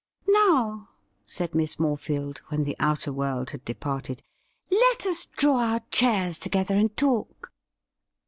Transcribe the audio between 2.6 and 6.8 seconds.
the outer world had departed,' let us draw our chairs together